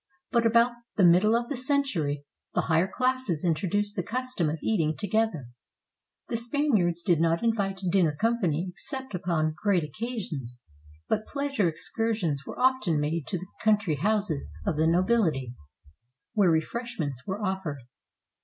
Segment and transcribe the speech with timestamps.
[0.31, 4.97] But about the middle of the century, the higher classes introduced the custom of eating
[4.97, 5.49] to gether.
[6.27, 10.63] The Spaniards did not invite dinner company except upon great occasions;
[11.07, 15.53] but pleasure excursions were often made to the country houses of the nobility,
[16.33, 17.77] where refreshments were offered.